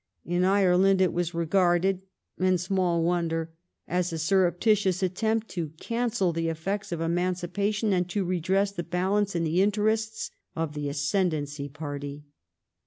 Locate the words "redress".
8.25-8.71